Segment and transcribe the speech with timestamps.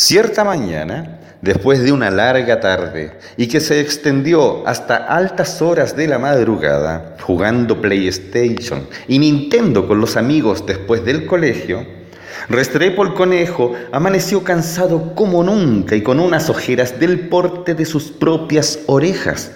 [0.00, 6.06] Cierta mañana, después de una larga tarde y que se extendió hasta altas horas de
[6.06, 11.84] la madrugada, jugando PlayStation y Nintendo con los amigos después del colegio,
[12.48, 18.12] Restrepo el conejo amaneció cansado como nunca y con unas ojeras del porte de sus
[18.12, 19.50] propias orejas.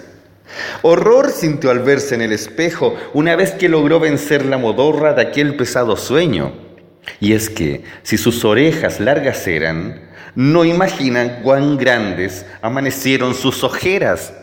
[0.81, 5.21] Horror sintió al verse en el espejo una vez que logró vencer la modorra de
[5.21, 6.51] aquel pesado sueño.
[7.21, 14.33] Y es que, si sus orejas largas eran, no imaginan cuán grandes amanecieron sus ojeras.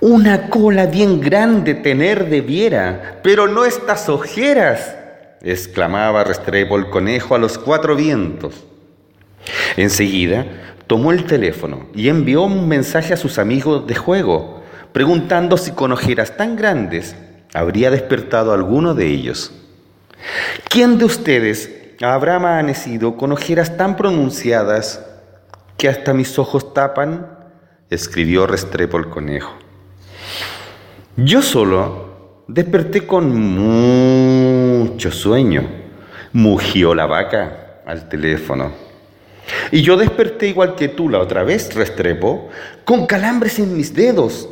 [0.00, 4.94] Una cola bien grande tener debiera, pero no estas ojeras,
[5.42, 8.64] exclamaba Restrepo el conejo a los cuatro vientos.
[9.76, 10.46] Enseguida
[10.86, 15.92] tomó el teléfono y envió un mensaje a sus amigos de juego, preguntando si con
[15.92, 17.16] ojeras tan grandes
[17.54, 19.52] habría despertado alguno de ellos.
[20.68, 25.04] ¿Quién de ustedes habrá amanecido con ojeras tan pronunciadas
[25.76, 27.36] que hasta mis ojos tapan?
[27.90, 29.54] escribió Restrepo el conejo.
[31.16, 35.68] Yo solo desperté con mucho sueño,
[36.32, 38.72] mugió la vaca al teléfono.
[39.70, 42.48] Y yo desperté igual que tú la otra vez, Restrepo,
[42.84, 44.48] con calambres en mis dedos.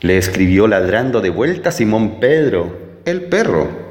[0.00, 3.87] Le escribió ladrando de vuelta Simón Pedro, el perro.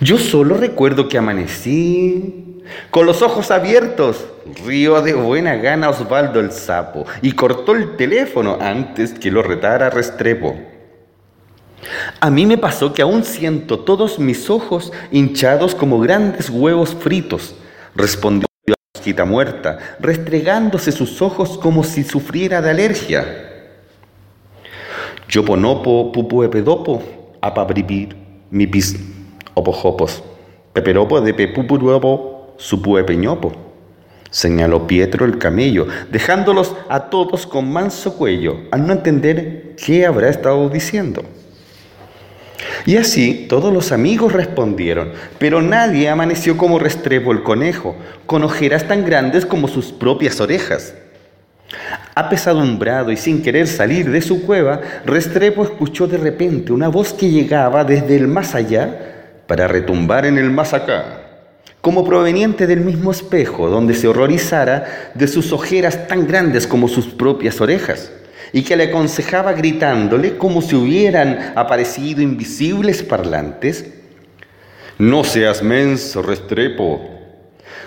[0.00, 4.26] Yo solo recuerdo que amanecí con los ojos abiertos.
[4.66, 9.90] Río de buena gana Osvaldo el sapo y cortó el teléfono antes que lo retara
[9.90, 10.56] Restrepo.
[12.20, 17.56] A mí me pasó que aún siento todos mis ojos hinchados como grandes huevos fritos,
[17.94, 23.48] respondió la mosquita muerta, restregándose sus ojos como si sufriera de alergia.
[25.28, 27.02] Yo ponopo pupuepedopo,
[27.40, 28.16] apabribir,
[28.50, 28.96] mi pis
[29.54, 30.22] Opojopos,
[30.72, 33.52] peperopo de pepupuruopo, supue peñopo.
[34.30, 40.30] Señaló Pietro el camello, dejándolos a todos con manso cuello, al no entender qué habrá
[40.30, 41.22] estado diciendo.
[42.86, 48.88] Y así todos los amigos respondieron, pero nadie amaneció como Restrepo el conejo, con ojeras
[48.88, 50.94] tan grandes como sus propias orejas.
[52.14, 57.30] Apesadumbrado y sin querer salir de su cueva, Restrepo escuchó de repente una voz que
[57.30, 59.11] llegaba desde el más allá
[59.46, 61.22] para retumbar en el más acá,
[61.80, 67.06] como proveniente del mismo espejo donde se horrorizara de sus ojeras tan grandes como sus
[67.06, 68.12] propias orejas,
[68.52, 73.86] y que le aconsejaba gritándole como si hubieran aparecido invisibles parlantes,
[74.98, 77.08] No seas menso, Restrepo.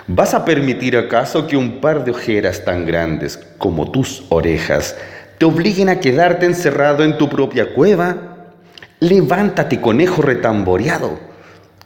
[0.08, 4.98] ¿Vas a permitir acaso que un par de ojeras tan grandes como tus orejas
[5.38, 8.52] te obliguen a quedarte encerrado en tu propia cueva?
[9.00, 11.35] Levántate, conejo retamboreado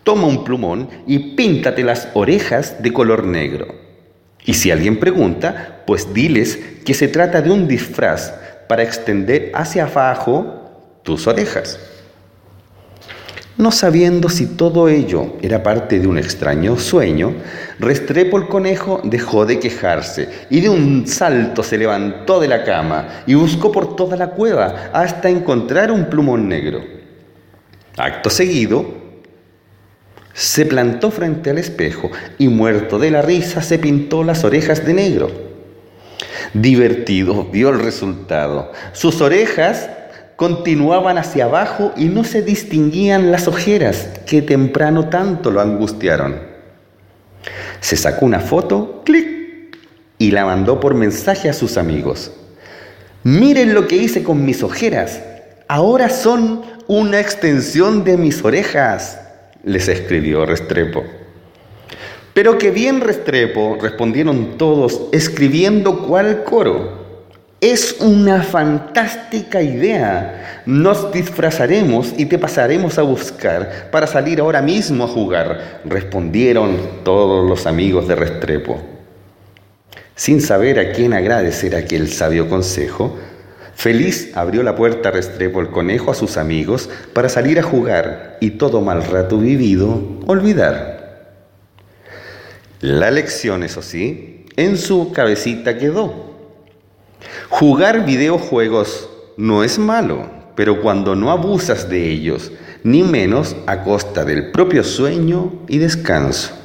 [0.03, 3.67] toma un plumón y píntate las orejas de color negro.
[4.45, 8.33] Y si alguien pregunta, pues diles que se trata de un disfraz
[8.67, 11.79] para extender hacia abajo tus orejas.
[13.59, 17.33] No sabiendo si todo ello era parte de un extraño sueño,
[17.77, 23.23] Restrepo el conejo dejó de quejarse y de un salto se levantó de la cama
[23.27, 26.81] y buscó por toda la cueva hasta encontrar un plumón negro.
[27.97, 28.98] Acto seguido,
[30.39, 34.93] se plantó frente al espejo y muerto de la risa se pintó las orejas de
[34.93, 35.29] negro.
[36.53, 38.71] Divertido vio el resultado.
[38.93, 39.89] Sus orejas
[40.37, 46.39] continuaban hacia abajo y no se distinguían las ojeras que temprano tanto lo angustiaron.
[47.81, 49.77] Se sacó una foto, clic,
[50.17, 52.31] y la mandó por mensaje a sus amigos.
[53.23, 55.21] Miren lo que hice con mis ojeras.
[55.67, 59.19] Ahora son una extensión de mis orejas
[59.63, 61.03] les escribió Restrepo.
[62.33, 66.99] Pero que bien Restrepo, respondieron todos, escribiendo cual coro.
[67.61, 70.61] Es una fantástica idea.
[70.65, 77.47] Nos disfrazaremos y te pasaremos a buscar para salir ahora mismo a jugar, respondieron todos
[77.49, 78.79] los amigos de Restrepo.
[80.15, 83.17] Sin saber a quién agradecer aquel sabio consejo,
[83.79, 88.49] Feliz abrió la puerta Restrepo el conejo a sus amigos para salir a jugar y
[88.49, 91.37] todo mal rato vivido olvidar.
[92.81, 96.35] La lección, eso sí, en su cabecita quedó.
[97.47, 102.51] Jugar videojuegos no es malo, pero cuando no abusas de ellos,
[102.83, 106.58] ni menos a costa del propio sueño y descanso.